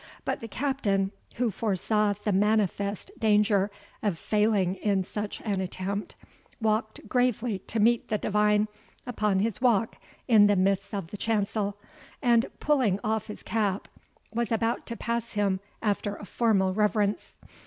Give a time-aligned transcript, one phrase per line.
[0.25, 3.69] But the Captain, who foresaw the manifest danger
[4.01, 6.15] of failing in such an attempt,
[6.59, 8.67] walked gravely to meet the divine
[9.05, 11.77] upon his walk in the midst of the chancel,
[12.19, 13.87] and, pulling off his cap,
[14.33, 17.37] was about to pass him after a formal reverence.